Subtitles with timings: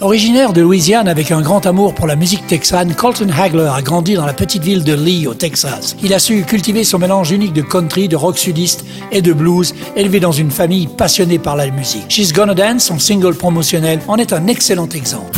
[0.00, 4.14] Originaire de Louisiane avec un grand amour pour la musique texane, Colton Hagler a grandi
[4.14, 5.96] dans la petite ville de Lee au Texas.
[6.04, 9.74] Il a su cultiver son mélange unique de country, de rock sudiste et de blues,
[9.96, 12.06] élevé dans une famille passionnée par la musique.
[12.08, 15.36] She's Gonna Dance, son single promotionnel, en est un excellent exemple.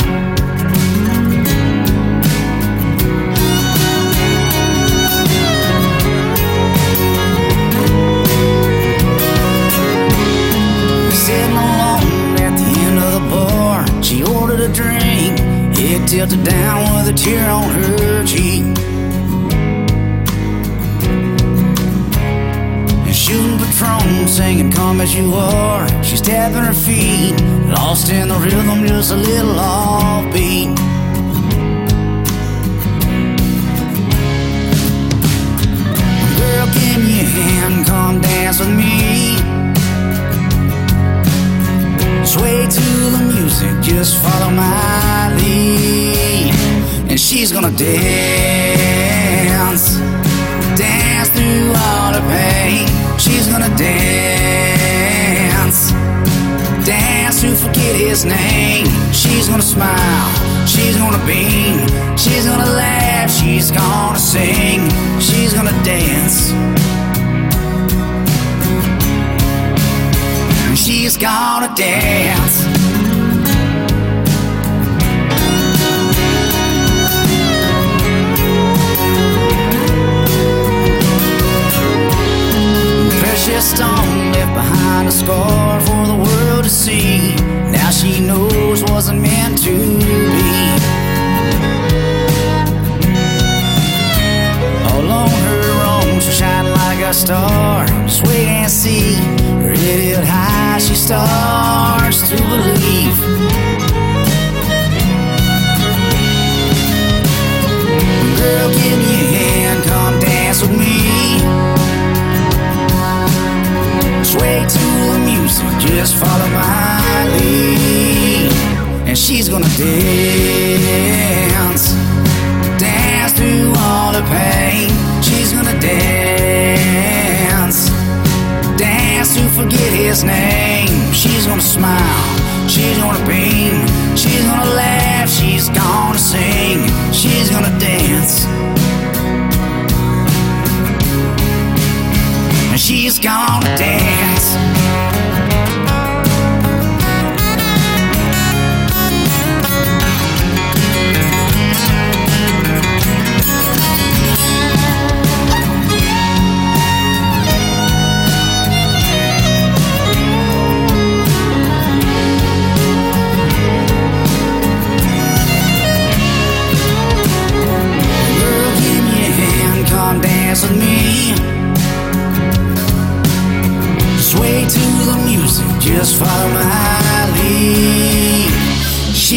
[26.90, 27.34] Feet,
[27.76, 30.70] lost in the rhythm, just a little offbeat.
[36.38, 38.96] Girl, give me a hand, come dance with me.
[42.34, 46.54] Sway to the music, just follow my lead.
[47.10, 48.19] And she's gonna dance,
[59.50, 66.52] gonna smile, she's gonna beam, she's gonna laugh, she's gonna sing, she's gonna dance.
[70.76, 72.79] she's gonna dance.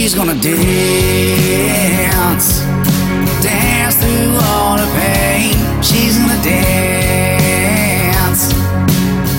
[0.03, 0.59] She's gonna dance,
[3.41, 5.55] dance through all the pain.
[5.81, 7.73] She's gonna dance,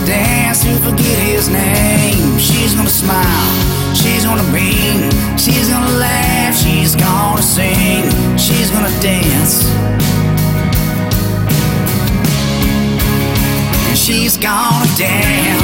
[0.07, 2.39] dance to forget his name.
[2.39, 8.09] She's gonna smile, she's gonna beam, she's gonna laugh, she's gonna sing,
[8.39, 9.69] she's gonna dance.
[13.95, 15.64] She's gonna dance.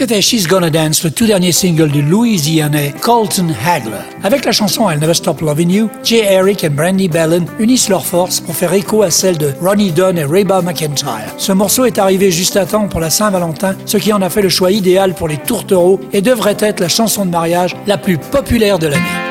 [0.00, 3.98] C'était She's Gonna Dance, le tout dernier single du Louisianais Colton Hagler.
[4.22, 8.06] Avec la chanson I'll Never Stop Loving You, Jay Eric et Brandy Bellin unissent leurs
[8.06, 11.34] forces pour faire écho à celle de Ronnie Dunn et Reba McIntyre.
[11.36, 14.40] Ce morceau est arrivé juste à temps pour la Saint-Valentin, ce qui en a fait
[14.40, 18.16] le choix idéal pour les tourtereaux et devrait être la chanson de mariage la plus
[18.16, 19.29] populaire de l'année.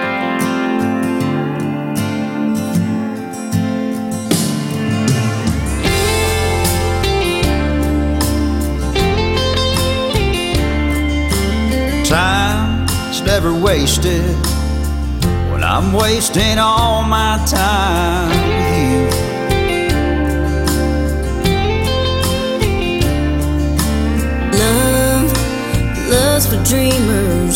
[13.69, 14.35] Wasted
[15.51, 19.01] when I'm wasting all my time with you.
[24.61, 25.29] Love,
[26.09, 27.55] love's for dreamers,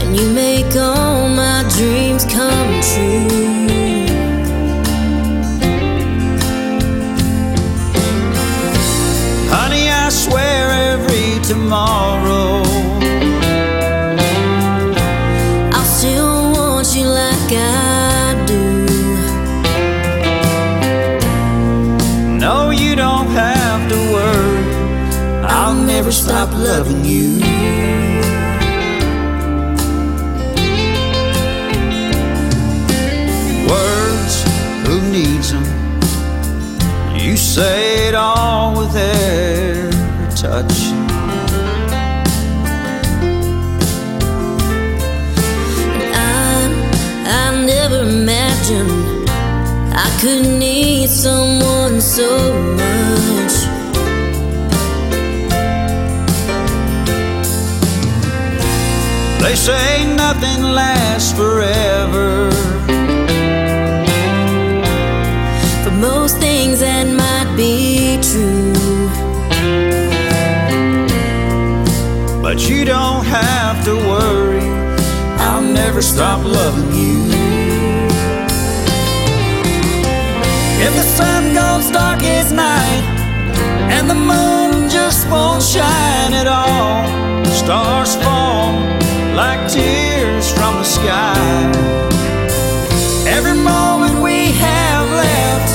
[0.00, 3.28] and you make all my dreams come true.
[9.54, 12.39] Honey, I swear every tomorrow
[26.30, 27.40] stop loving you.
[33.68, 34.34] Words,
[34.86, 35.64] who needs them?
[37.18, 40.78] You say it all with every touch.
[46.14, 46.60] I,
[47.26, 49.28] I never imagined
[50.06, 52.28] I could need someone so
[52.76, 52.89] much.
[59.50, 62.52] They say nothing lasts forever.
[65.82, 68.72] For most things that might be true.
[72.40, 74.68] But you don't have to worry,
[75.40, 77.18] I'll never stop loving you.
[80.86, 83.02] If the sun goes dark as night
[83.90, 87.04] and the moon just won't shine at all,
[87.46, 88.69] stars fall
[89.34, 91.72] like tears from the sky.
[93.26, 95.72] Every moment we have left,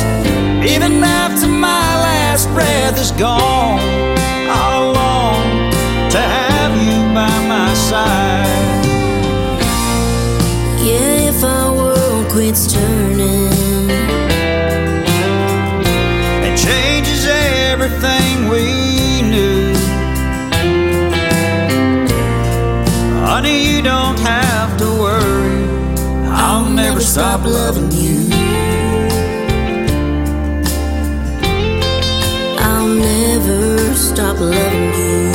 [0.65, 3.79] even after my last breath is gone,
[24.41, 25.65] have to worry.
[26.29, 28.29] I'll never stop loving you.
[32.59, 35.31] I'll never stop loving you.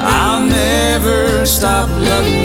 [0.00, 2.41] I'll never stop loving you.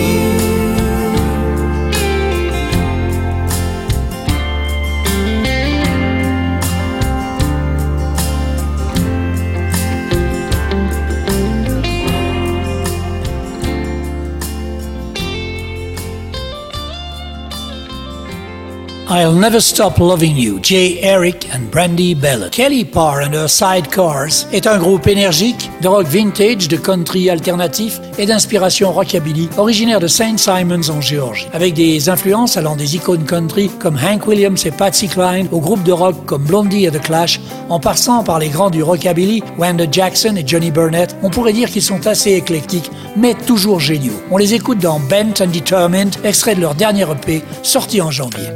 [19.09, 22.49] I'll Never Stop Loving You, Jay Eric and Brandy Bellot.
[22.51, 28.01] Kelly Parr and her Sidecars est un groupe énergique de rock vintage, de country alternatif
[28.17, 30.37] et d'inspiration rockabilly, originaire de St.
[30.37, 31.47] Simons en Géorgie.
[31.53, 35.83] Avec des influences allant des icônes country comme Hank Williams et Patsy Cline, au groupe
[35.83, 37.39] de rock comme Blondie et The Clash,
[37.69, 41.69] en passant par les grands du rockabilly, Wanda Jackson et Johnny Burnett, on pourrait dire
[41.71, 44.21] qu'ils sont assez éclectiques, mais toujours géniaux.
[44.31, 48.49] On les écoute dans Bent and Determined, extrait de leur dernier EP, sorti en janvier.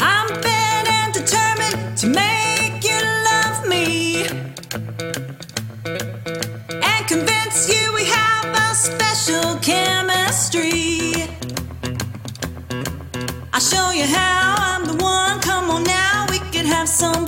[0.00, 2.98] I'm bent and determined to make you
[3.28, 4.24] love me
[6.70, 11.28] and convince you we have a special chemistry.
[13.52, 15.40] I'll show you how I'm the one.
[15.42, 17.26] Come on now, we can have some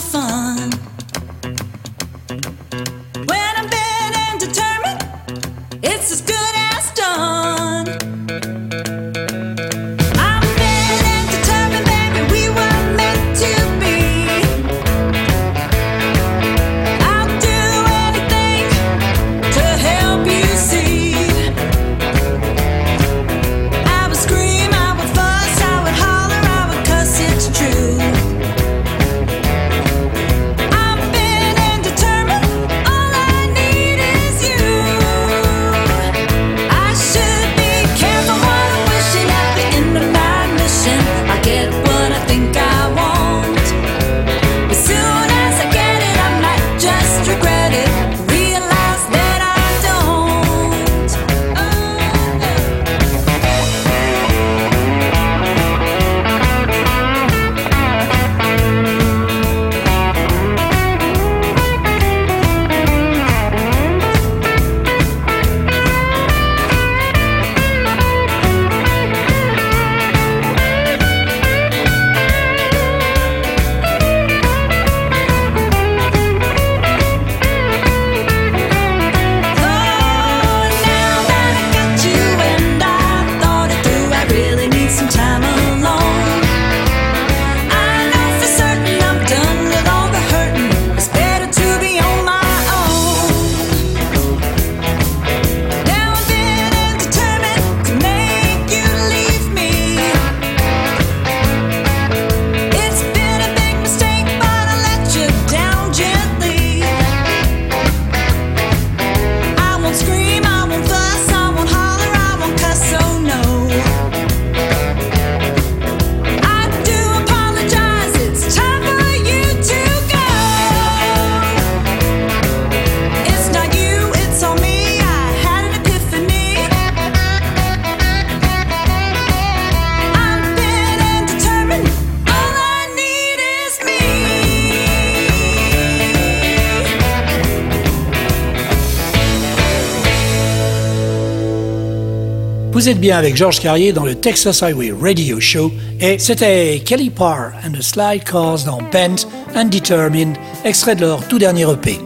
[142.75, 147.09] Vous êtes bien avec Georges Carrier dans le Texas Highway Radio Show et c'était Kelly
[147.09, 151.93] Parr and the Slide Cars dans Bent and Determined, extrait de leur tout dernier EP.
[151.93, 152.01] You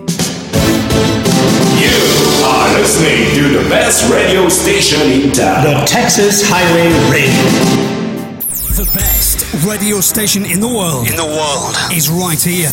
[2.44, 5.64] are listening to the best radio station in town.
[5.64, 7.32] The Texas Highway Radio.
[8.76, 11.08] The best radio station in the world.
[11.08, 11.78] In the world.
[11.96, 12.70] Is right here,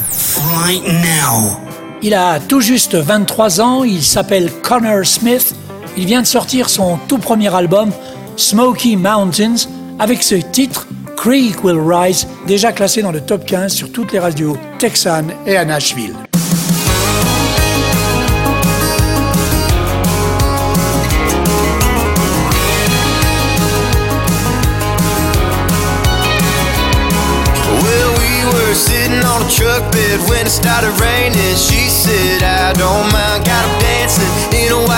[0.51, 1.61] right now.
[2.01, 5.55] Il a tout juste 23 ans, il s'appelle Connor Smith.
[5.97, 7.91] Il vient de sortir son tout premier album,
[8.35, 13.91] Smoky Mountains, avec ce titre, Creek Will Rise, déjà classé dans le top 15 sur
[13.91, 16.15] toutes les radios texanes et à Nashville.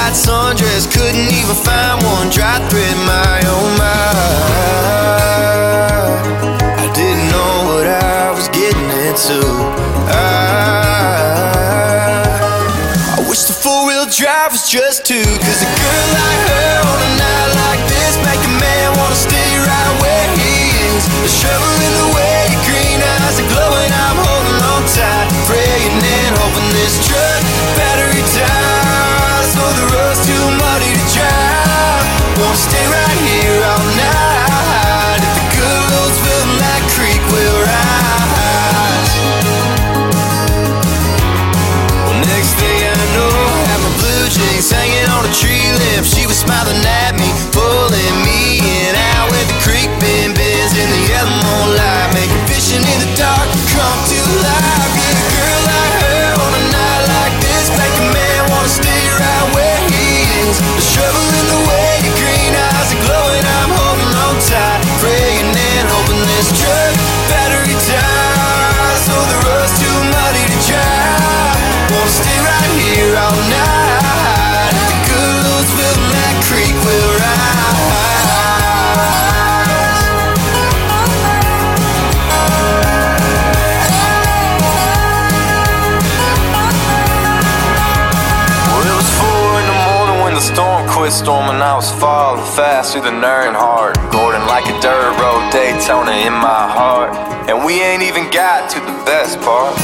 [0.08, 0.88] White sundress.
[0.92, 2.96] Couldn't even find one dry thread.
[3.06, 4.08] My oh my.
[6.80, 9.40] I didn't know what I was getting into.
[10.08, 10.24] I,
[13.18, 15.24] I wish the four wheel drive was just two.
[15.44, 19.52] Cause a girl like her on a night like this make a man wanna stay
[19.68, 21.04] right where he is.
[21.24, 21.77] The shovel
[91.28, 94.00] storming, I was falling fast through the Nern Hard.
[94.16, 97.12] Gordon like a dirt road, Daytona in my heart.
[97.52, 99.76] And we ain't even got to the best part.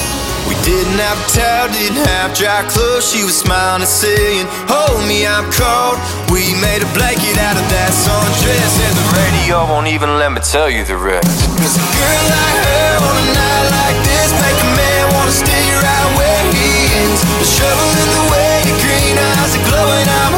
[0.47, 3.11] We didn't have towel, didn't have dry clothes.
[3.11, 5.99] She was smiling and saying, Hold me, I'm cold.
[6.31, 8.73] We made a blanket out of that sundress.
[8.79, 11.27] And the radio won't even let me tell you the rest.
[11.59, 15.67] Cause a girl like her on a night like this make a man wanna stay
[15.75, 16.71] right where he
[17.03, 17.19] is.
[17.19, 20.07] The shovel in the way, your green eyes are glowing.
[20.07, 20.32] I'm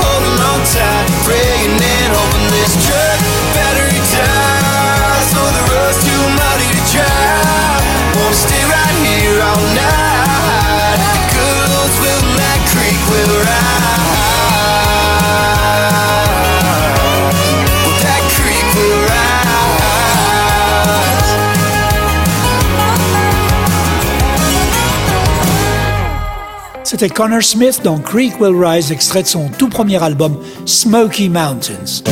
[26.98, 32.04] C'était Connor Smith dans Creek Will Rise, extrait de son tout premier album Smoky Mountains.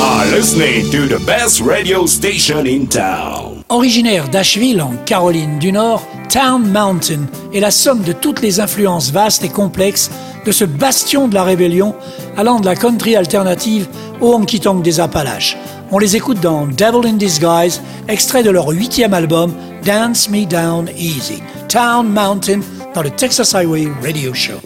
[0.00, 3.62] You are listening to the best radio station in town.
[3.68, 9.10] Originaire d'Asheville en Caroline du Nord, Town Mountain est la somme de toutes les influences
[9.10, 10.10] vastes et complexes
[10.46, 11.94] de ce bastion de la rébellion
[12.38, 13.88] allant de la country alternative
[14.22, 15.58] au honky-tonk des Appalaches.
[15.90, 19.52] On les écoute dans Devil in Disguise, extrait de leur huitième album
[19.84, 21.42] Dance Me Down Easy.
[21.68, 22.60] Town Mountain
[22.94, 24.60] dans le Texas Highway Radio Show.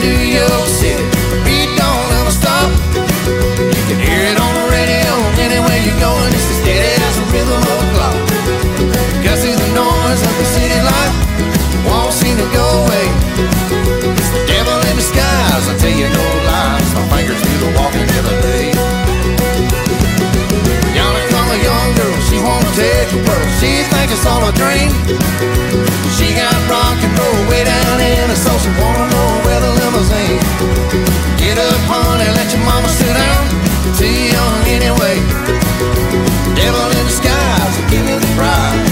[0.00, 1.04] New York City.
[1.28, 2.72] The beat don't ever stop.
[3.76, 5.12] You can hear it on the radio.
[5.36, 8.16] Anywhere you're going, it's as steady as the rhythm of clock.
[9.20, 11.14] Cause it's the noise of the city life.
[11.84, 13.06] Won't seem to go away.
[14.16, 15.68] It's the devil in disguise.
[15.68, 16.88] I tell you no lies.
[16.96, 18.72] My fingers do the walking every day.
[20.96, 22.16] Y'all call a young girl.
[22.24, 23.48] She won't take your word.
[23.60, 25.89] She thinks it's all a dream.
[26.16, 28.58] She got rock and roll way down in her soul.
[28.58, 30.40] She wanna know where the limousine.
[31.38, 33.44] Get up, honey, let your mama sit down.
[33.98, 35.16] Too young anyway.
[36.54, 38.89] Devil in disguise, give me the prize.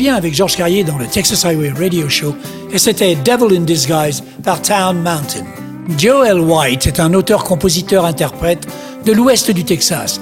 [0.00, 2.34] Bien avec Georges Carrier dans le Texas Highway Radio Show
[2.72, 5.44] et c'était Devil in Disguise par Town Mountain.
[5.98, 8.66] Joel White est un auteur-compositeur-interprète
[9.04, 10.18] de l'ouest du Texas.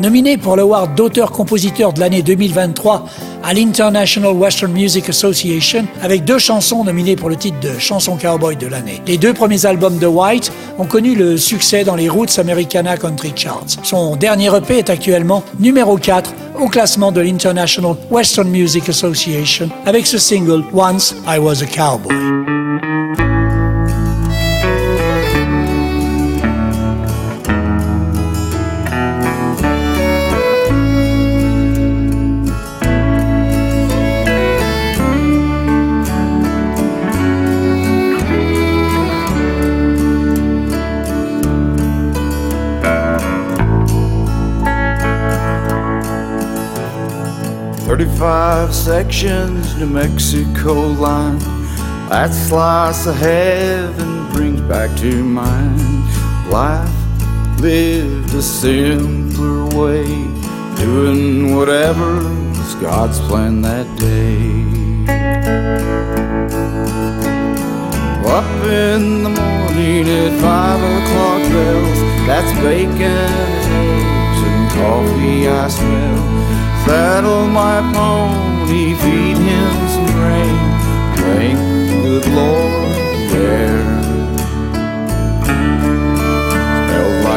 [0.00, 3.04] Nominé pour l'award d'auteur-compositeur de l'année 2023
[3.44, 8.56] à l'International Western Music Association avec deux chansons nominées pour le titre de chanson cowboy
[8.56, 9.00] de l'année.
[9.06, 13.32] Les deux premiers albums de White ont connu le succès dans les Roots Americana Country
[13.36, 13.78] Charts.
[13.84, 20.06] Son dernier EP est actuellement numéro 4 au classement de l'International Western Music Association avec
[20.06, 23.29] ce single Once I Was a Cowboy.
[48.20, 51.38] 35 sections, New Mexico line.
[52.10, 55.80] That slice of heaven brings back to mind
[56.50, 56.92] life
[57.60, 60.04] lived a simpler way,
[60.76, 62.16] doing whatever
[62.50, 64.50] was God's plan that day.
[68.28, 76.39] Up in the morning at five o'clock bells, that's bacon, eggs, and coffee I smell.
[76.86, 80.58] Saddle my pony, feed him some grain.
[81.16, 81.58] Thank
[82.02, 84.00] good Lord, yeah.
[86.90, 87.30] Smells.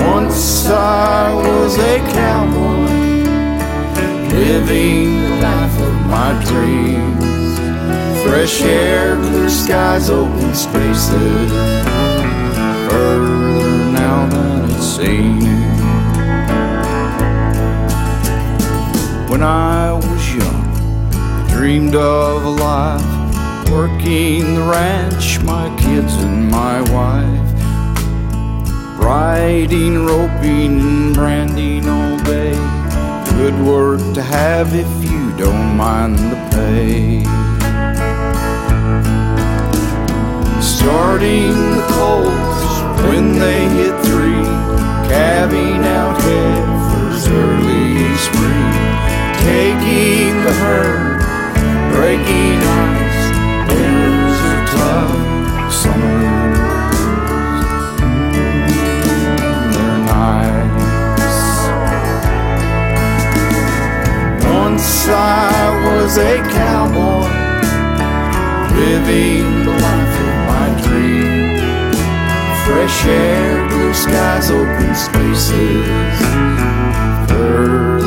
[0.00, 2.88] Once I was a cowboy,
[4.32, 7.58] living the life of my dreams.
[8.24, 11.52] Fresh air, clear skies, open spaces.
[12.90, 13.33] Now
[15.04, 15.42] seemed.
[19.30, 20.64] When I was young,
[21.12, 27.50] I dreamed of a life working the ranch, my kids and my wife.
[28.98, 32.54] Riding, roping, and branding all day.
[33.36, 37.24] Good work to have if you don't mind the pay.
[40.62, 42.74] Starting the colts
[43.06, 44.73] when they hit three,
[45.08, 48.72] calving out heifers early spring,
[49.44, 51.20] taking the herd,
[51.92, 53.22] breaking ice.
[53.68, 56.24] Winters are tough, summers.
[64.44, 65.52] Once I
[65.86, 67.28] was a cowboy,
[68.76, 70.03] living the life.
[72.64, 76.18] Fresh air, blue skies, open spaces.
[77.28, 78.03] Further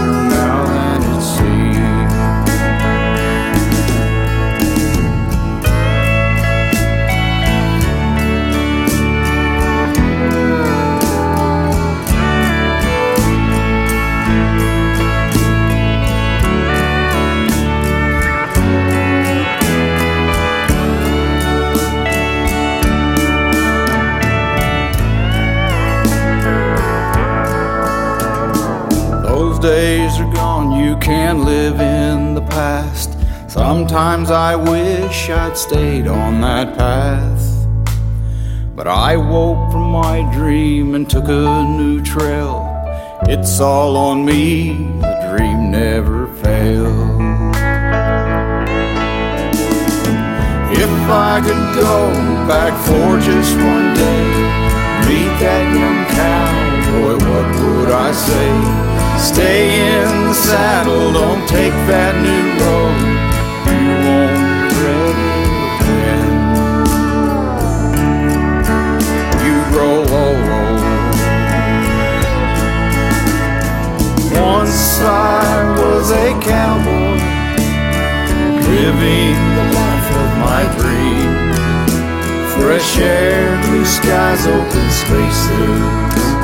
[31.08, 33.18] can't live in the past.
[33.50, 37.46] Sometimes I wish I'd stayed on that path.
[38.76, 42.60] But I woke from my dream and took a new trail.
[43.22, 47.22] It's all on me, the dream never failed.
[50.84, 52.12] If I could go
[52.52, 54.28] back for just one day,
[55.08, 58.88] meet that young cowboy, what would I say?
[59.18, 60.07] Stay in
[60.46, 62.98] saddle, don't take that new road.
[63.68, 65.52] You won't regret it
[65.90, 66.30] then.
[69.46, 70.46] You grow old.
[74.38, 77.18] Once I was a cowboy,
[78.78, 81.32] living the life of my dream.
[82.54, 86.37] Fresh air, blue skies, open spaces.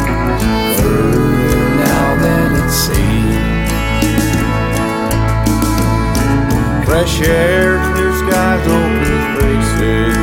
[6.93, 10.13] Fresh air, clear skies, open spaces.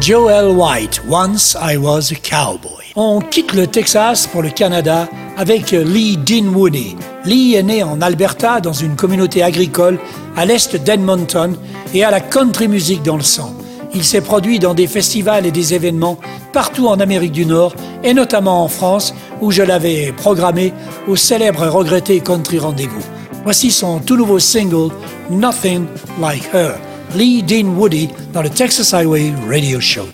[0.00, 2.92] Joel White, Once I Was a Cowboy.
[2.96, 6.96] On quitte le Texas pour le Canada avec Lee Dinwoody.
[7.24, 10.00] Lee est né en Alberta dans une communauté agricole
[10.36, 11.56] à l'est d'Edmonton
[11.94, 13.54] et a la country music dans le sang.
[13.94, 16.18] Il s'est produit dans des festivals et des événements
[16.52, 20.72] partout en Amérique du Nord et notamment en France où je l'avais programmé
[21.08, 23.02] au célèbre et regretté Country Rendez-vous.
[23.44, 24.92] Voici son tout nouveau single
[25.30, 25.86] Nothing
[26.20, 26.74] Like Her,
[27.14, 30.06] Lee Dean Woody dans le Texas Highway Radio Show.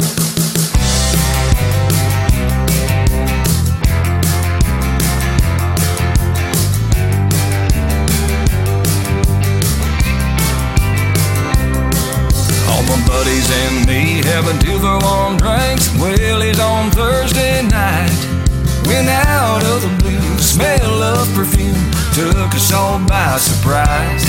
[18.88, 24.26] Went out of the blue, smell of perfume took us all by surprise.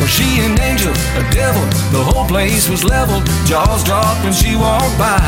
[0.00, 1.60] Was she an angel, a devil?
[1.92, 5.20] The whole place was leveled, jaws dropped when she walked by.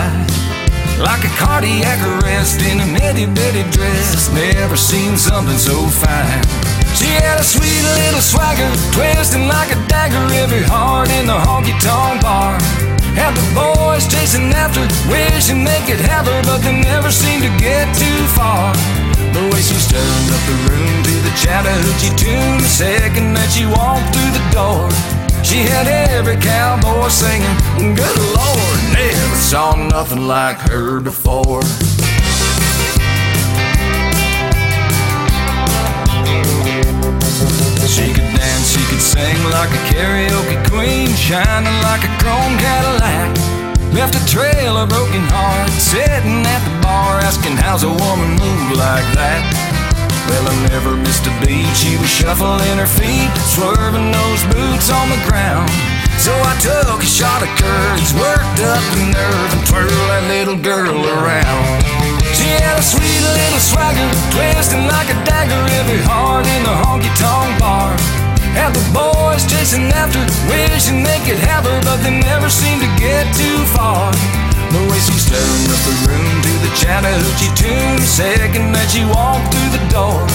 [0.97, 6.43] Like a cardiac arrest in a itty bitty dress, never seen something so fine.
[6.97, 11.77] She had a sweet little swagger, twisting like a dagger, every heart in the honky
[11.79, 12.57] tonk bar.
[13.19, 17.53] Had the boys chasing after, wishing they could have her, but they never seemed to
[17.59, 18.73] get too far.
[19.35, 23.67] The way she stirred up the room to the Chattahoochee tune, the second that she
[23.67, 24.87] walked through the door.
[25.43, 27.57] She had every cowboy singing,
[27.97, 31.63] Good Lord, never saw nothing like her before.
[38.99, 43.31] Sing like a karaoke queen, shining like a chrome Cadillac.
[43.95, 48.77] Left a trail of broken hearts, sitting at the bar, asking how's a woman move
[48.77, 49.41] like that.
[50.29, 51.73] Well, I never missed a beat.
[51.73, 55.71] She was shuffling her feet, swerving those boots on the ground.
[56.21, 60.59] So I took a shot of courage, worked up the nerve, and twirled that little
[60.59, 61.81] girl around.
[62.37, 67.09] She had a sweet little swagger, twisting like a dagger, every heart in the honky
[67.17, 68.18] tonk bar.
[68.59, 70.19] Had the boys chasing after,
[70.51, 74.11] wishing they could have her, but they never seemed to get too far.
[74.75, 79.07] The way she stirred up the room to the Chattahoochee tune, the second that she
[79.07, 80.27] walked through the door.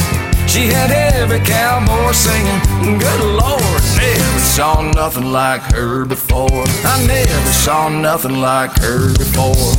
[0.47, 2.59] She had every cowboy singing,
[2.97, 6.63] Good Lord, never saw nothing like her before.
[6.87, 9.75] I never saw nothing like her before.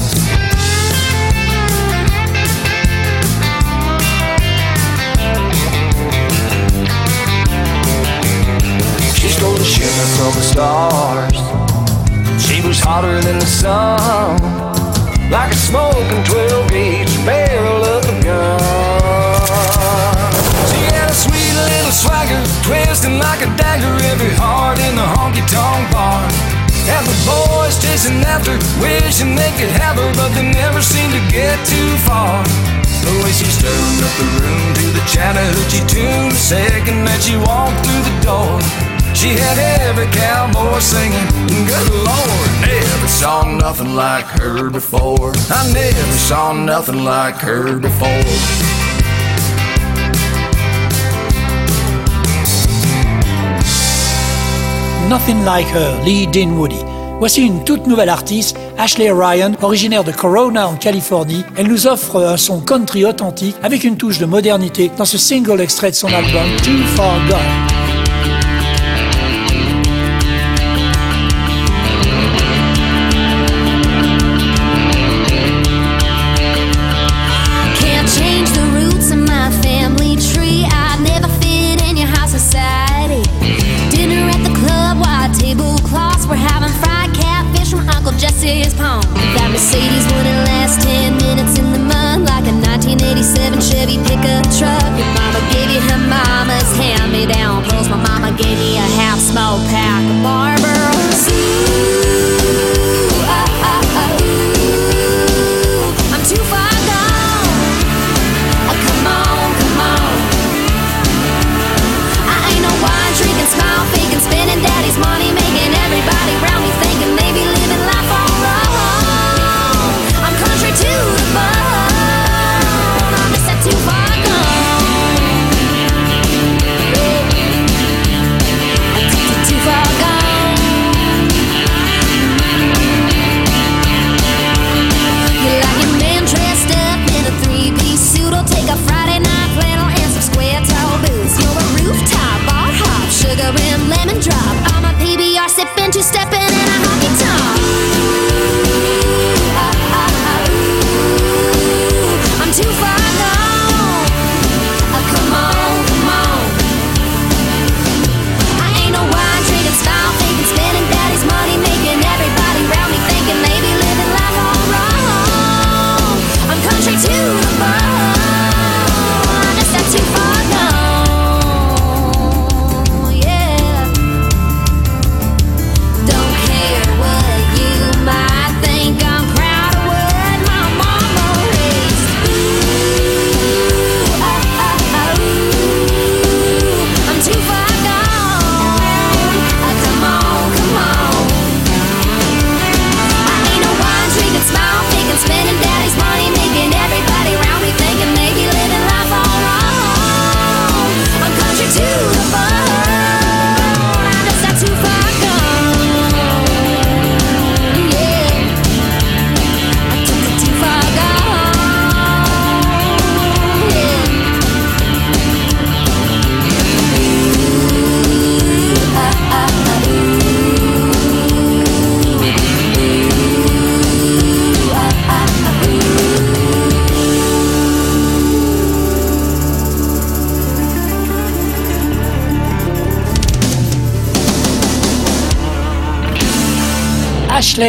[9.24, 11.40] She stole the shimmer from the stars.
[12.36, 14.36] She was hotter than the sun,
[15.32, 18.60] like a smoking 12 gauge barrel of a gun.
[20.68, 22.36] She had a sweet little swagger,
[22.68, 26.20] twisting like a dagger, every heart in the honky tonk bar.
[26.92, 31.24] And the boys chasing after, wishing they could have her, but they never seemed to
[31.32, 32.44] get too far.
[33.00, 37.40] The way she stirred up the room to the Chattahoochee tune, the second that she
[37.40, 38.84] walked through the door.
[39.14, 41.28] She had every cowboy singing,
[41.66, 45.32] Good Lord, never saw nothing like her before.
[45.50, 48.24] I never saw nothing like her before.
[55.08, 56.82] Nothing Like Her, Lee Dinwoody.
[57.20, 61.44] Voici une toute nouvelle artiste, Ashley Ryan, originaire de Corona en Californie.
[61.56, 65.60] Elle nous offre un son country authentique avec une touche de modernité dans ce single
[65.60, 67.73] extrait de son album Too Far Gone.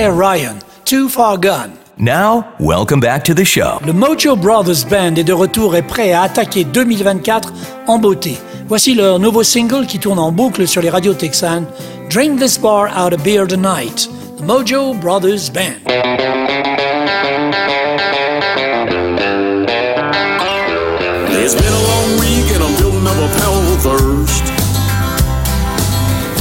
[0.04, 1.72] Ryan, Too Far Gone.
[1.98, 3.80] Now, welcome back to the show.
[3.86, 7.54] Le Mojo Brothers Band est de retour et prêt à attaquer 2024
[7.88, 8.38] en beauté.
[8.68, 11.66] Voici leur nouveau single qui tourne en boucle sur les radios texanes,
[12.12, 15.80] Drink This Bar Out of Beer Tonight, The Mojo Brothers Band.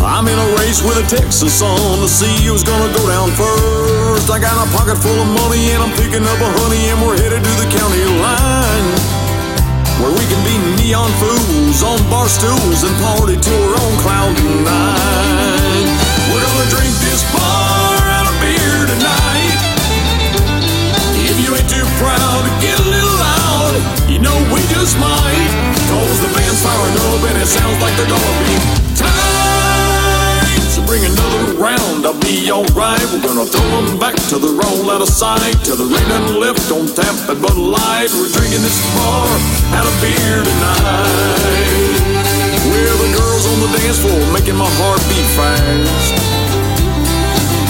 [0.05, 4.29] I'm in a race with a Texas son to see who's gonna go down first.
[4.29, 7.17] I got a pocket full of money and I'm picking up a honey and we're
[7.17, 8.89] headed to the county line.
[10.05, 14.37] Where we can be neon fools on bar stools and party to our own cloud
[14.69, 15.89] nine.
[16.29, 19.57] We're gonna drink this bar out of beer tonight.
[21.17, 23.73] If you ain't too proud to get a little loud,
[24.13, 25.49] you know we just might.
[25.89, 28.84] Cause the band's firing up and it sounds like they're gonna be
[32.05, 33.01] round, I'll be alright.
[33.13, 35.57] We're gonna throw them back to the roll out of sight.
[35.65, 38.11] Till the rain done left on tap at Bud Light.
[38.13, 39.29] We're drinking this bar
[39.77, 42.01] out of beer tonight.
[42.69, 46.15] We're the girls on the dance floor making my heart beat fast.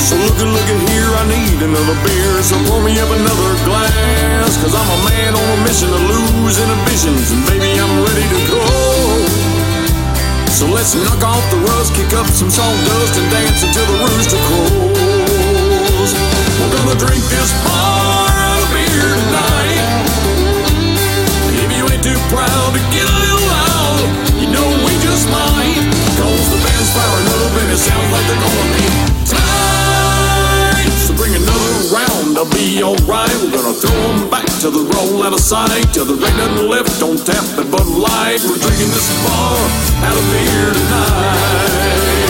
[0.05, 2.42] So lookin', lookin' here, I need another beer.
[2.42, 4.53] So pour me up another glass.
[4.61, 7.33] Cause I'm a man on a mission to lose inhibitions.
[7.33, 9.03] And baby, I'm ready to go.
[10.54, 14.38] So let's knock off the rust, kick up some sawdust, and dance until the rooster
[14.46, 16.14] crows.
[16.62, 19.82] We're gonna drink this bar of beer tonight.
[21.58, 24.06] If you ain't too proud to get a little loud,
[24.38, 25.90] you know we just might.
[26.22, 28.86] Cause the band's firing up and it sounds like they're gonna be
[29.26, 29.93] tight.
[32.54, 33.34] Be alright.
[33.42, 35.92] We're gonna throw them back to the roll out of sight.
[35.92, 38.40] Till the rain doesn't lift, don't tap at Bud Light.
[38.46, 39.58] We're drinking this bar
[40.06, 42.23] out of beer tonight.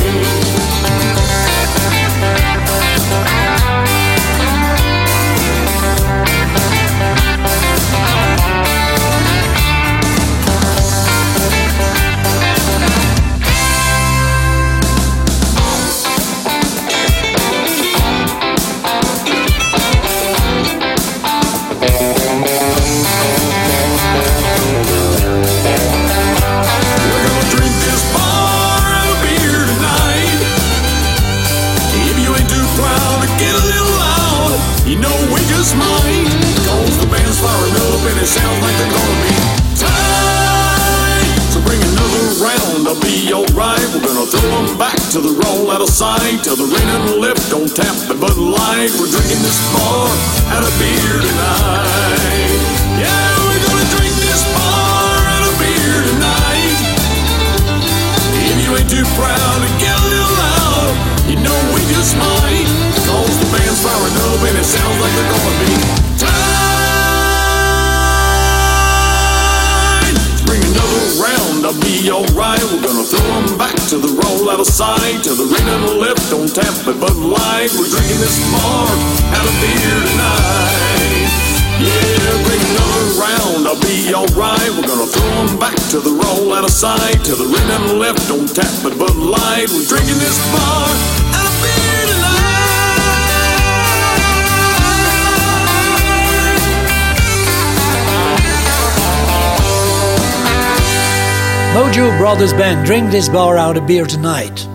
[102.36, 104.68] This Bar Out Beer Tonight.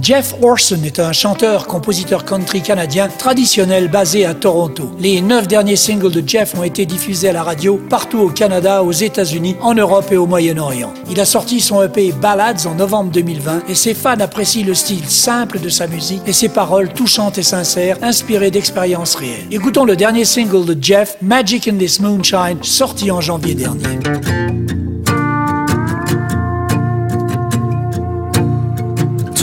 [0.00, 4.90] Jeff Orson est un chanteur-compositeur country canadien traditionnel basé à Toronto.
[4.98, 8.82] Les neuf derniers singles de Jeff ont été diffusés à la radio partout au Canada,
[8.82, 10.94] aux États-Unis, en Europe et au Moyen-Orient.
[11.10, 15.06] Il a sorti son EP Ballads en novembre 2020 et ses fans apprécient le style
[15.06, 19.48] simple de sa musique et ses paroles touchantes et sincères, inspirées d'expériences réelles.
[19.50, 23.98] Écoutons le dernier single de Jeff, Magic in This Moonshine, sorti en janvier dernier.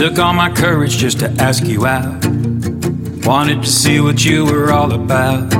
[0.00, 2.24] Took all my courage just to ask you out.
[3.26, 5.54] Wanted to see what you were all about.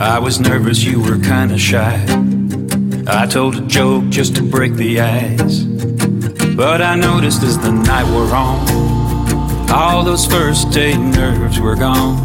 [0.00, 2.04] I was nervous, you were kinda shy.
[3.06, 5.60] I told a joke just to break the ice.
[6.56, 12.18] But I noticed as the night wore on, all those first date nerves were gone.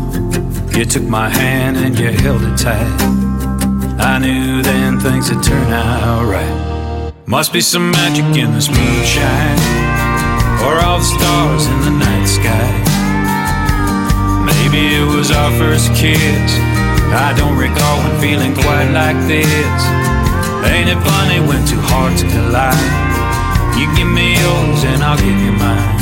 [0.75, 2.99] You took my hand and you held it tight.
[3.99, 6.65] I knew then things had turned out right.
[7.27, 9.59] Must be some magic in this moonshine,
[10.65, 12.69] or all the stars in the night sky.
[14.49, 16.49] Maybe it was our first kiss.
[17.13, 19.79] I don't recall when feeling quite like this.
[20.65, 22.73] Ain't it funny when two hearts collide?
[23.77, 25.95] You give me yours and I'll give you mine.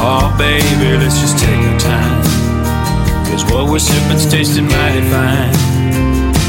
[0.00, 2.22] Oh, baby, let's just take our time.
[3.28, 5.52] Cause what we're sipping's tasting mighty fine.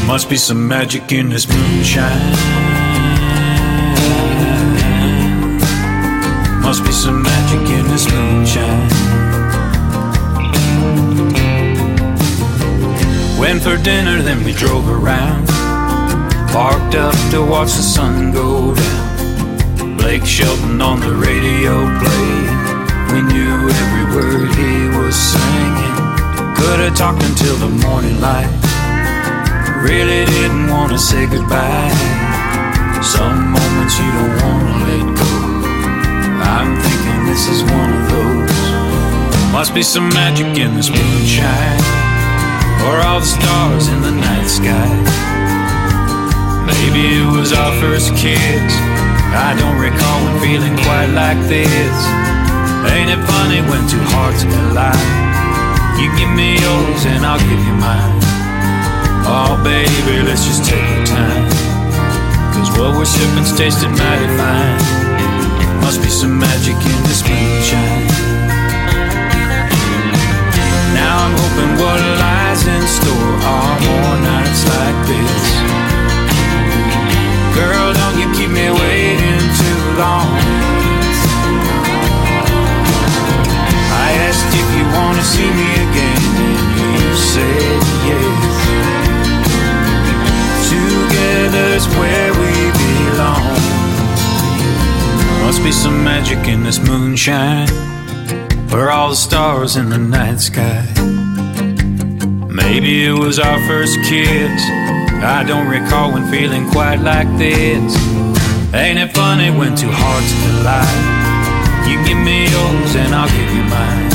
[0.07, 2.90] Must be some magic in this moonshine.
[6.71, 8.87] Must be some magic in this moonshine.
[13.37, 15.49] Went for dinner, then we drove around.
[16.53, 19.97] Parked up to watch the sun go down.
[19.97, 22.55] Blake Shelton on the radio playing.
[23.11, 25.95] We knew every word he was singing.
[26.55, 28.47] Could have talked until the morning light.
[29.83, 31.91] Really didn't want to say goodbye.
[33.03, 35.40] Some moments you don't want to let go.
[36.61, 38.53] I'm thinking this is one of those.
[39.49, 41.81] Must be some magic in this moonshine.
[42.85, 44.93] Or all the stars in the night sky.
[46.69, 48.69] Maybe it was our first kiss.
[49.33, 51.95] I don't recall when feeling quite like this.
[52.93, 55.01] Ain't it funny when two hearts collide?
[55.97, 58.21] You give me yours and I'll give you mine.
[59.25, 61.49] Oh, baby, let's just take our time.
[62.53, 65.10] Cause what we're sipping's tasting mighty fine.
[65.91, 68.07] Must be some magic in this moonshine.
[70.95, 75.43] Now I'm hoping what lies in store are more nights like this.
[77.59, 80.31] Girl, don't you keep me waiting too long.
[83.91, 86.23] I asked if you wanna see me again,
[86.79, 88.55] and you said yes.
[90.71, 92.80] Together's where we.
[95.51, 97.67] Must be some magic in this moonshine,
[98.69, 100.87] for all the stars in the night sky.
[102.47, 104.63] Maybe it was our first kiss.
[105.19, 107.91] I don't recall when feeling quite like this.
[108.73, 110.87] Ain't it funny when two hearts collide?
[111.83, 114.07] You give me yours and I'll give you mine.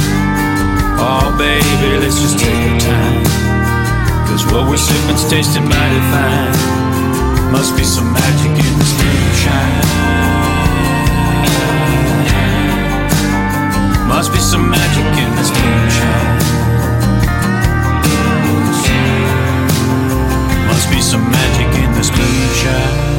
[0.96, 3.24] Oh, baby, let's just take our time.
[4.24, 7.52] Cause what we're sipping's tasting mighty fine.
[7.52, 10.45] Must be some magic in this moonshine.
[14.08, 16.38] Must be some magic in this moonshine.
[20.68, 23.15] Must be some magic in this moonshine.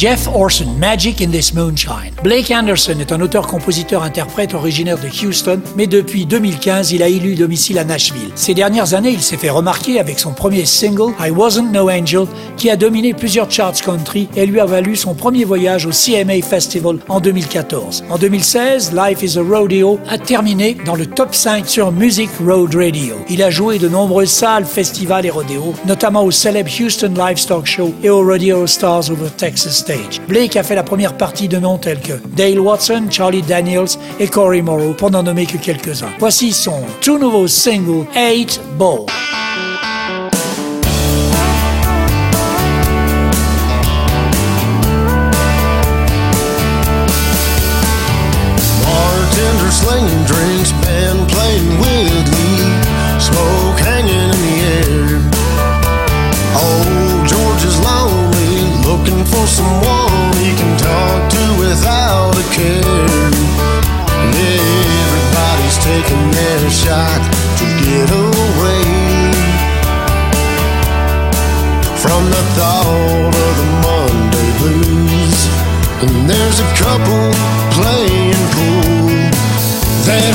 [0.00, 2.14] Jeff Orson, Magic in This Moonshine.
[2.22, 7.78] Blake Anderson est un auteur-compositeur-interprète originaire de Houston, mais depuis 2015, il a élu domicile
[7.78, 8.30] à Nashville.
[8.34, 12.24] Ces dernières années, il s'est fait remarquer avec son premier single, I Wasn't No Angel,
[12.56, 16.40] qui a dominé plusieurs charts country et lui a valu son premier voyage au CMA
[16.40, 18.04] Festival en 2014.
[18.08, 22.74] En 2016, Life is a Rodeo a terminé dans le top 5 sur Music Road
[22.74, 23.16] Radio.
[23.28, 27.92] Il a joué de nombreuses salles, festivals et rodéos, notamment au célèbre Houston Livestock Show
[28.02, 29.84] et au Rodeo Stars Over Texas
[30.28, 33.88] Blake a fait la première partie de noms tels que Dale Watson, Charlie Daniels
[34.18, 36.10] et Corey Morrow, pour n'en nommer que quelques-uns.
[36.18, 39.06] Voici son tout nouveau single, 8 Ball.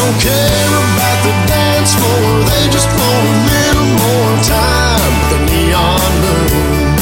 [0.06, 6.14] Don't care about the dance floor, they just want a little more time the neon
[6.22, 6.94] moon.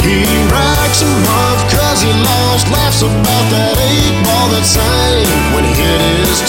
[0.00, 0.24] He
[2.02, 6.40] he lost, laughs about that eight ball that sang when he hit his.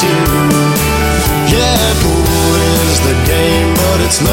[1.51, 2.55] Yeah, pool
[2.87, 4.23] is the game, but it's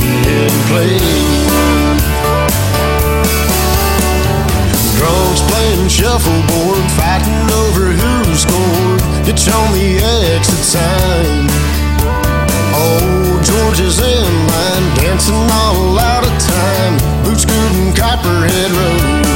[0.00, 1.36] being played.
[5.48, 8.85] Playing shuffleboard, fighting over who scored.
[9.28, 9.98] It's on the
[10.36, 11.50] exit sign.
[12.78, 16.94] Old George is in line, dancing all out of time.
[17.24, 19.26] Boots scooting Copperhead Road.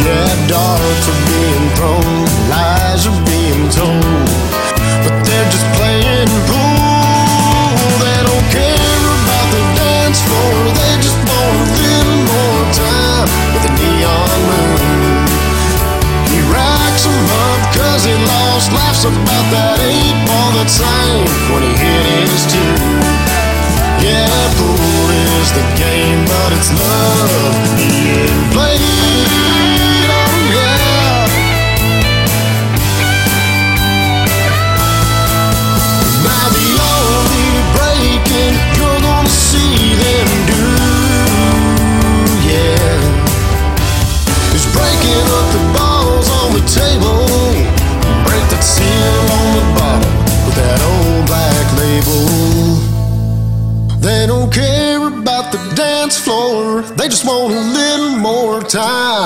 [0.00, 4.23] Yeah, darts are being thrown, lies are being told,
[18.72, 22.74] lost, laughs about that eight ball that sang when he hit his two.
[24.04, 29.03] Yeah, pool is the game, but it's love being played.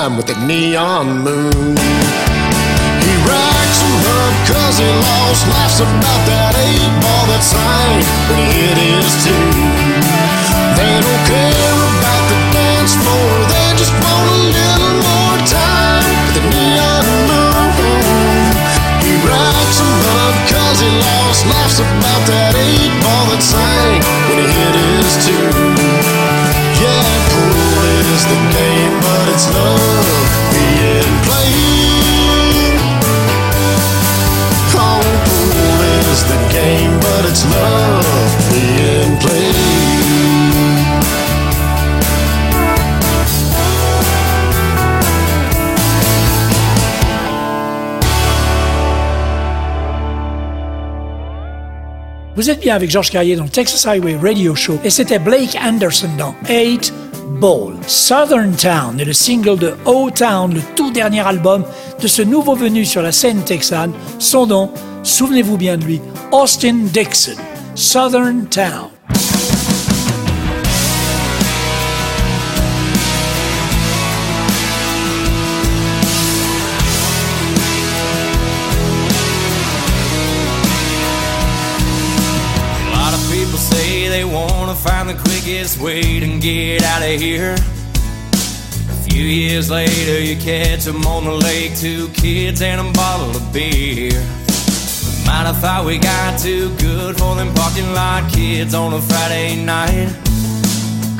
[0.09, 1.75] Time with the neon moon.
[3.05, 8.37] He racks them up cause he lost, laughs about that eight ball that sang when
[8.41, 9.47] he hit his two.
[10.77, 16.35] They don't care about the dance floor, they just want a little more time with
[16.37, 17.69] the neon moon.
[19.05, 24.37] He racks them up cause he lost, laughs about that eight ball that sang when
[24.41, 25.49] he hit his two.
[26.81, 27.83] Yeah, pool
[28.15, 29.08] is the game,
[52.39, 54.79] Vous êtes bien avec Georges Carrier dans Texas Highway Radio Show.
[54.85, 56.93] Et c'était Blake Anderson dans Eight
[57.87, 61.63] Southern Town est le single de O-Town, le tout dernier album
[62.01, 63.93] de ce nouveau venu sur la scène texane.
[64.19, 64.71] Son nom,
[65.03, 66.01] souvenez-vous bien de lui,
[66.33, 67.41] Austin Dixon.
[67.75, 68.98] Southern Town.
[85.49, 87.55] Quickest way to get out of here.
[87.55, 93.35] A few years later, you catch 'em on the lake, two kids and a bottle
[93.35, 94.21] of beer.
[95.25, 99.55] Might have thought we got too good for them parking lot kids on a Friday
[99.55, 100.09] night.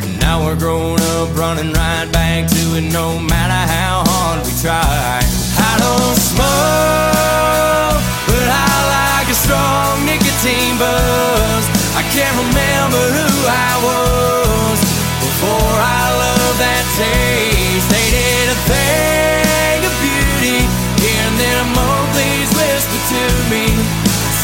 [0.03, 4.53] And now we're grown up, running right back to it, no matter how hard we
[4.61, 5.21] try.
[5.69, 11.78] I don't smoke, but I like a strong nicotine buzz.
[11.95, 14.77] I can't remember who I was
[15.23, 17.87] before I loved that taste.
[17.89, 20.59] They did a thing of beauty,
[21.01, 23.65] hearing them Mowgli's whisper to me.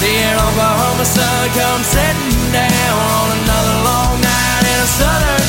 [0.02, 5.45] Seeing Oklahoma sun come setting down on another long night in a southern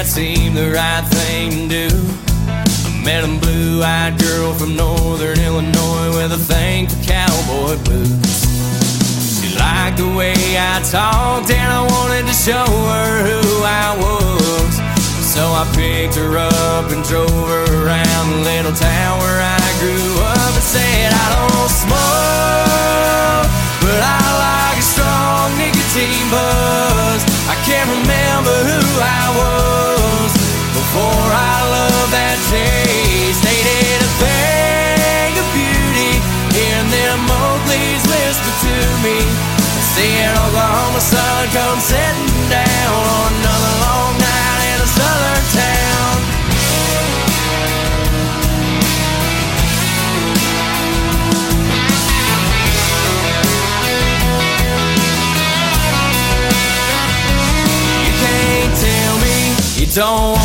[0.00, 1.90] it seemed the right thing to do.
[2.46, 8.46] I met a blue-eyed girl from northern Illinois with a thing for cowboy boots.
[9.42, 14.70] She liked the way I talked and I wanted to show her who I was.
[15.34, 20.10] So I picked her up and drove her around the little town where I grew
[20.22, 23.50] up and said I don't smoke,
[23.82, 27.20] but I like a strong nicotine buzz.
[27.50, 29.87] I can't remember who I was
[30.88, 33.44] before I loved that taste.
[33.44, 36.16] They did a thing of beauty,
[36.56, 38.74] hearing them Mowgli's whisper to
[39.04, 39.20] me.
[39.92, 46.16] Seeing Oklahoma sun come setting down on another long night in a southern town.
[58.08, 59.36] You can't tell me
[59.76, 60.37] you don't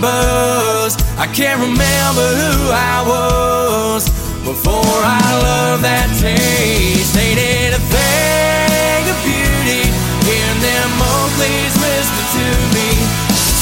[0.00, 0.96] buzz.
[1.16, 4.08] I can't remember who I was
[4.44, 7.16] before I loved that taste.
[7.16, 9.84] Ain't it a thing of beauty?
[10.26, 12.90] Hearing them Mowgli's whisper to me.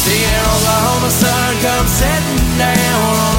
[0.05, 3.34] Seeing Oklahoma sun come setting down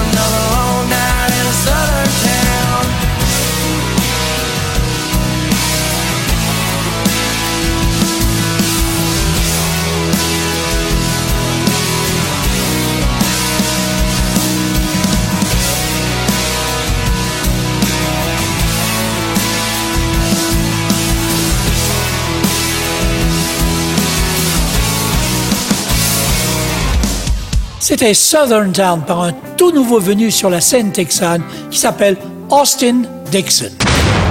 [27.88, 32.18] C'était Southern Town par un tout nouveau venu sur la scène texane qui s'appelle
[32.50, 33.70] Austin Dixon.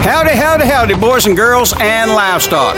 [0.04, 2.74] Howdy, howdy, howdy, boys and girls and livestock.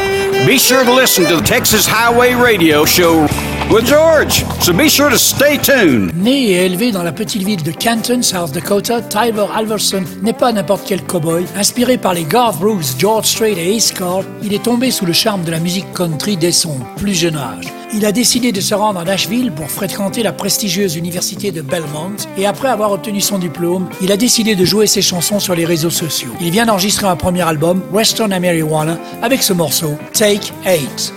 [0.47, 3.23] Be sure to listen to the Texas Highway Radio Show
[3.71, 6.13] with George, so be sure to stay tuned.
[6.15, 10.53] Né et élevé dans la petite ville de Canton, South Dakota, Tyler Alverson n'est pas
[10.53, 11.47] n'importe quel cowboy.
[11.57, 15.15] Inspiré par les Garth Brooks, George Strait et Ace Carr, il est tombé sous le
[15.15, 17.73] charme de la musique country dès son plus jeune âge.
[17.93, 22.17] Il a décidé de se rendre à Nashville pour fréquenter la prestigieuse université de Belmont
[22.37, 25.65] et après avoir obtenu son diplôme, il a décidé de jouer ses chansons sur les
[25.65, 26.33] réseaux sociaux.
[26.41, 31.15] Il vient d'enregistrer un premier album, Western Marijuana, avec ce morceau, Take 8.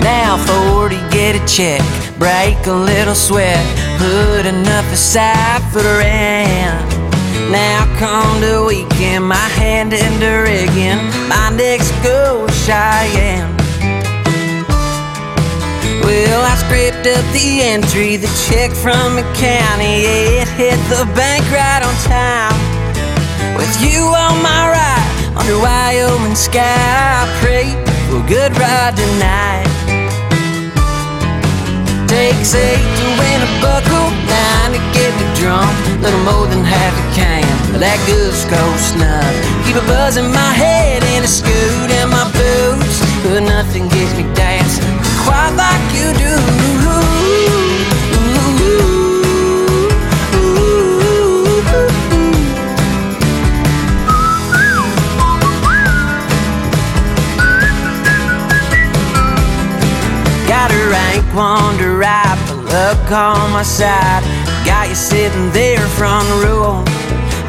[0.00, 1.80] Now 40, get a check,
[2.18, 3.64] break a little sweat,
[3.98, 7.04] put enough aside for the rent.
[7.50, 13.54] Now come the weekend, my hand in the rigging, my next go Cheyenne.
[16.02, 21.44] Well, I scraped up the entry, the check from the county, it hit the bank
[21.50, 22.56] right on time.
[23.56, 27.72] With you on my right, under Wyoming sky, I pray
[28.08, 29.73] for a good ride tonight.
[32.14, 35.74] Takes eight to win a buckle, nine to get me drunk.
[36.00, 37.42] Little more than half a can
[37.74, 39.34] of that good Skoal snuff.
[39.66, 44.14] Keep a buzz in my head and a scoot in my boots, but nothing gets
[44.14, 44.94] me dancing
[45.26, 46.63] quite like you do.
[61.34, 64.22] To ride, but luck on my side.
[64.64, 66.84] Got you sitting there front row.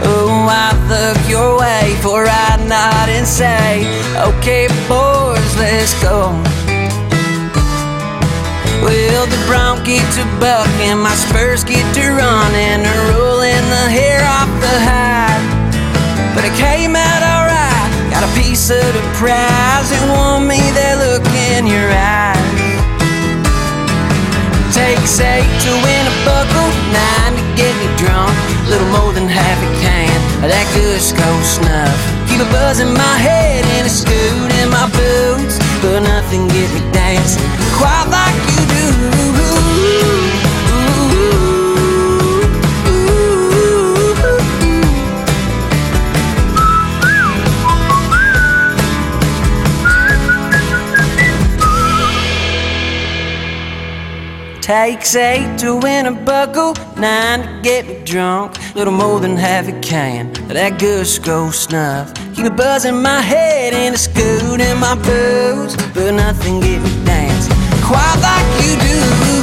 [0.02, 3.86] Oh, I look your way for I nod and say,
[4.18, 6.34] Okay, boys, let's go.
[8.82, 14.26] Well, the Bronc get to bucking, my spurs get to running, and rolling the hair
[14.26, 15.46] off the hide.
[16.34, 20.98] But it came out alright, got a piece of the prize, and won me that
[20.98, 22.35] look in your eyes.
[25.06, 28.34] Takes eight to win a buckle, nine to get me drunk.
[28.68, 31.94] Little more than half a can of that good Skoal snuff.
[32.28, 36.74] Keep a buzz in my head and a scoot in my boots, but nothing get
[36.74, 37.46] me dancing
[37.78, 38.75] quite like you do.
[54.66, 58.58] Takes eight to win a buckle, nine to get me drunk.
[58.74, 62.12] Little more than half a can of that good Skoal snuff.
[62.34, 66.82] Keep a buzz in my head and a scoot in my boots, but nothing get
[66.82, 69.35] me dancing quite like you do.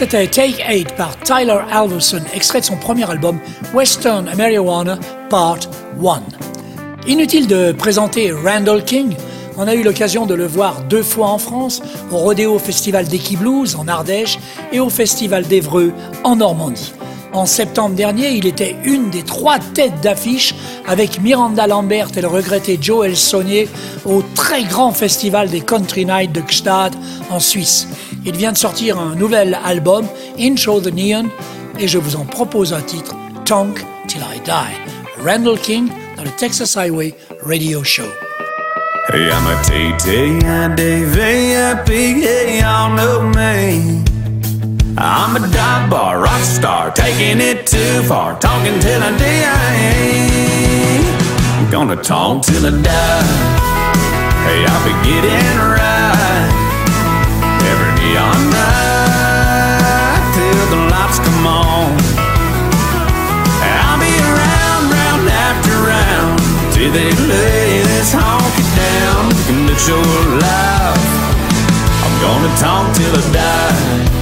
[0.00, 3.38] C'était Take 8 par Tyler Alverson, extrait de son premier album
[3.74, 4.98] Western Marijuana
[5.28, 5.58] Part
[6.02, 6.22] 1.
[7.06, 9.14] Inutile de présenter Randall King,
[9.58, 13.76] on a eu l'occasion de le voir deux fois en France, au Rodéo Festival d'Equiblues
[13.78, 14.38] en Ardèche
[14.72, 15.92] et au Festival d'Evreux
[16.24, 16.94] en Normandie.
[17.34, 20.54] En septembre dernier, il était une des trois têtes d'affiche
[20.88, 23.68] avec Miranda Lambert et le regretté Joel Saunier
[24.06, 26.94] au très grand festival des Country Nights de Gstaad
[27.28, 27.86] en Suisse.
[28.24, 30.06] Il vient de sortir un nouvel album,
[30.38, 31.30] Intro the Neon,
[31.78, 33.14] et je vous en propose un titre,
[33.44, 34.76] Tonk Till I Die.
[35.24, 38.04] Randall King dans le Texas Highway Radio Show.
[39.08, 40.40] Hey, I'm a T-T-I-D-V-I-P,
[42.60, 44.04] y'all know me.
[44.98, 49.30] I'm a dive bar rock star, taking it too far, talking till I die.
[51.70, 53.24] Gonna talk till I die.
[54.44, 55.89] Hey, I'll be getting right
[66.80, 69.28] round they lay this honky down.
[69.28, 71.08] Looking at your life.
[72.04, 74.20] I'm gonna talk till I die.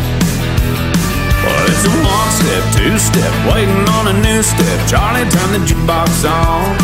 [1.44, 4.78] Well, it's a one step, two step, waiting on a new step.
[4.88, 6.76] Charlie, turn the jukebox on.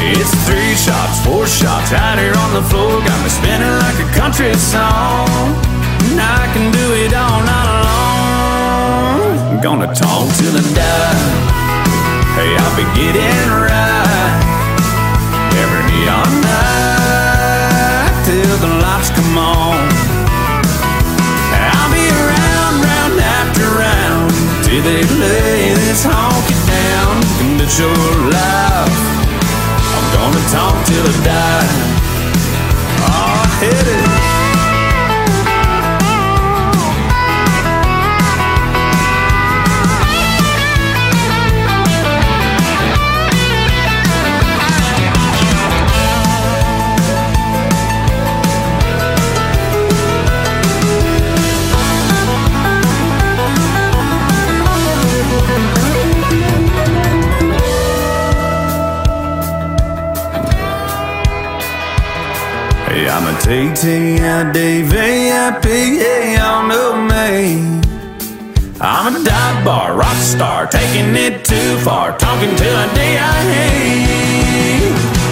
[0.00, 3.00] It's three shots, four shots, out here on the floor.
[3.04, 5.28] Got me spinning like a country song.
[6.08, 9.38] And I can do it all night long.
[9.52, 11.60] I'm gonna talk till I die.
[12.36, 14.19] Hey, I'll be getting right.
[19.00, 19.88] Lights come on.
[21.52, 24.30] I'll be around, round after round
[24.64, 27.96] till they lay this honky down and that your
[28.28, 29.00] life.
[29.96, 31.68] I'm gonna talk till I die.
[33.08, 34.09] Oh, hit it.
[62.90, 64.18] Hey, I'm a T-T-I-D-V-I-P,
[65.68, 67.80] hey, y'all know me.
[68.80, 73.20] I'm a dive bar rock star, taking it too far, talking till I die.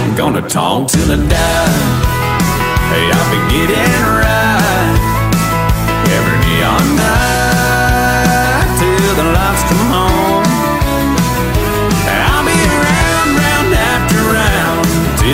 [0.05, 1.67] I'm gonna talk till I die.
[2.91, 4.95] Hey, I'll be getting right
[6.15, 10.08] every all night till the lights come home.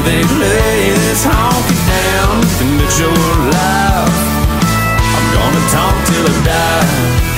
[0.05, 3.25] They lay this honky down and it's your
[3.57, 4.21] life.
[5.15, 7.35] I'm gonna talk till I die.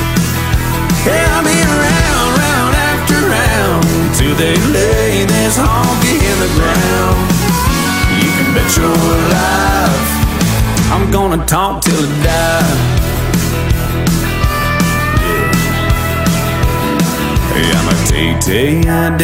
[1.08, 3.84] Yeah, I'll be round, round after round
[4.20, 7.18] till they lay this honky in the ground.
[8.20, 8.98] You can bet your
[9.36, 10.08] life
[10.92, 13.17] I'm gonna talk till I die.
[17.58, 19.22] Hey, I'm a T-T-I-D-V-I-P,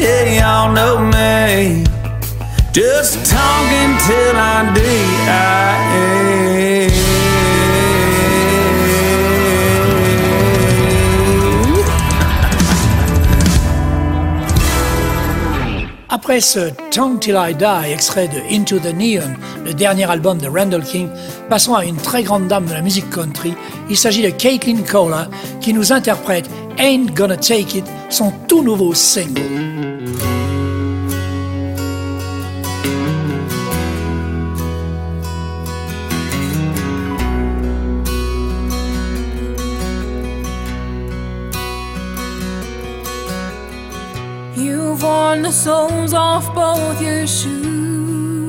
[0.00, 1.82] yeah, y'all know me.
[2.72, 5.74] Just talking till I die.
[16.08, 19.34] Après ce Tongue Till I Die, extrait de Into the Neon,
[19.64, 21.08] le dernier album de Randall King,
[21.50, 23.52] passons à une très grande dame de la musique country.
[23.90, 25.28] Il s'agit de Caitlin Cola
[25.60, 29.44] qui nous interprète Ain't Gonna Take It, son tout nouveau single.
[44.56, 48.42] You've worn the soles off both your shoes,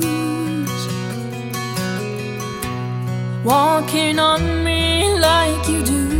[3.44, 6.15] walking on me like you do.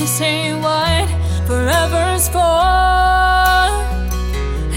[0.00, 1.06] This ain't what
[1.46, 2.38] forever's for,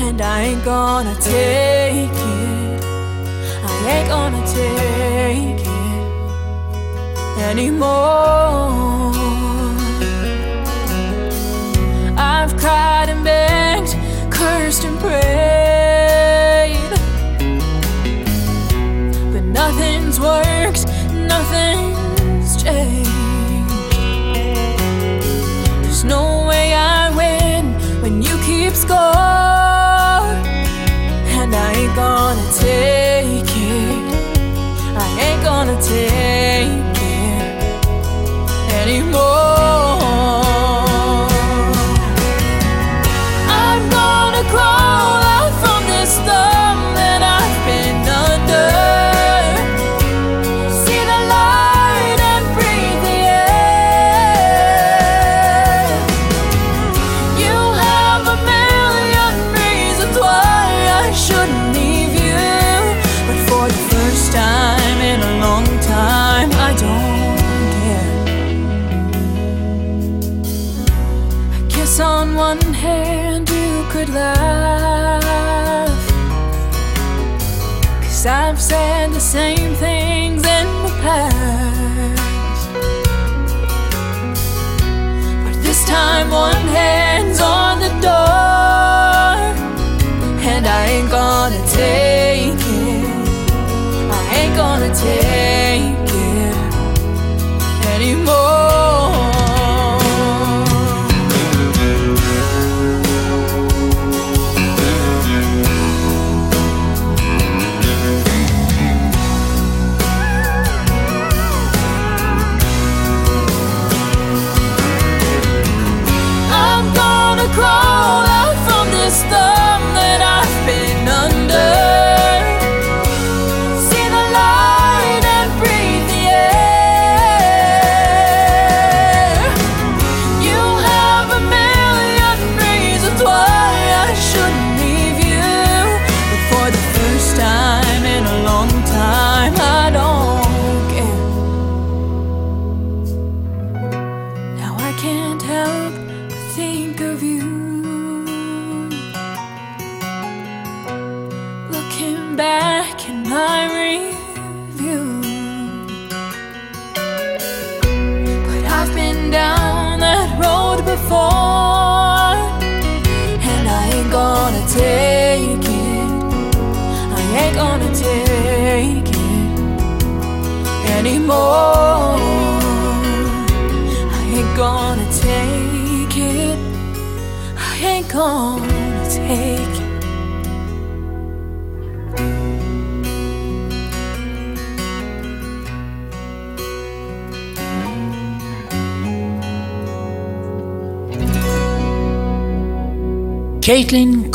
[0.03, 2.83] and I ain't gonna take it.
[3.63, 8.82] I ain't gonna take it anymore.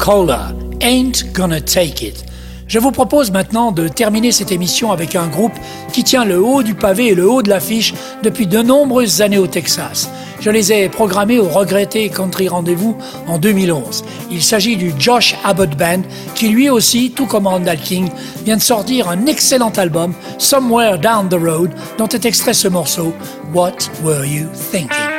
[0.09, 2.25] Kohler, Ain't Gonna Take It.
[2.67, 5.53] Je vous propose maintenant de terminer cette émission avec un groupe
[5.93, 7.93] qui tient le haut du pavé et le haut de l'affiche
[8.23, 10.09] depuis de nombreuses années au Texas.
[10.41, 12.97] Je les ai programmés au regretté Country Rendez-vous
[13.27, 14.03] en 2011.
[14.31, 16.01] Il s'agit du Josh Abbott Band
[16.35, 18.09] qui lui aussi, tout comme Randall King,
[18.47, 23.13] vient de sortir un excellent album, Somewhere Down the Road, dont est extrait ce morceau,
[23.53, 25.18] What Were You Thinking?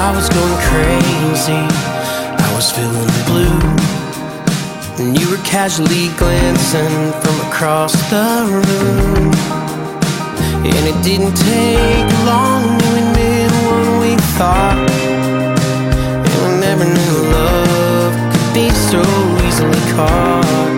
[0.00, 1.66] I was going crazy.
[2.46, 3.58] I was feeling blue.
[5.02, 9.32] And you were casually glancing from across the room.
[10.62, 14.88] And it didn't take long to admit what we thought.
[16.30, 19.02] And we never knew love could be so
[19.46, 20.77] easily caught.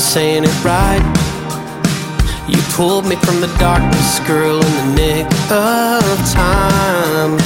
[0.00, 1.02] Saying it right.
[2.48, 7.38] You pulled me from the darkness, girl, in the nick of time.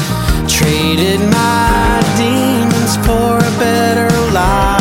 [0.49, 4.80] Traded my demons for a better life.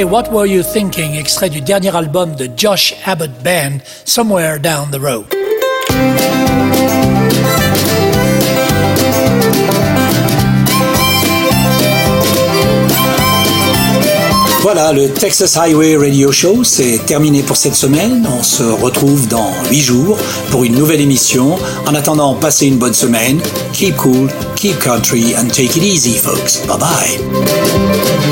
[0.00, 4.96] What Were You Thinking, extrait du dernier album de Josh Abbott Band, Somewhere Down the
[4.96, 5.26] Road.
[14.62, 18.26] Voilà, le Texas Highway Radio Show, c'est terminé pour cette semaine.
[18.26, 20.18] On se retrouve dans 8 jours
[20.50, 21.58] pour une nouvelle émission.
[21.86, 23.40] En attendant, passez une bonne semaine.
[23.74, 26.64] Keep cool, keep country, and take it easy, folks.
[26.66, 28.31] Bye bye.